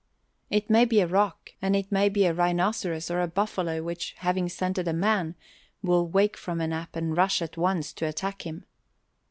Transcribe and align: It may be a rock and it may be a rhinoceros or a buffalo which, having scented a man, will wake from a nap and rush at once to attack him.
It 0.49 0.67
may 0.67 0.85
be 0.85 0.99
a 0.99 1.05
rock 1.05 1.51
and 1.61 1.75
it 1.75 1.91
may 1.91 2.09
be 2.09 2.25
a 2.25 2.33
rhinoceros 2.33 3.11
or 3.11 3.21
a 3.21 3.27
buffalo 3.27 3.83
which, 3.83 4.15
having 4.17 4.49
scented 4.49 4.87
a 4.87 4.93
man, 4.93 5.35
will 5.83 6.07
wake 6.07 6.37
from 6.37 6.59
a 6.59 6.65
nap 6.67 6.95
and 6.95 7.15
rush 7.15 7.39
at 7.39 7.55
once 7.55 7.93
to 7.93 8.07
attack 8.07 8.41
him. 8.41 8.65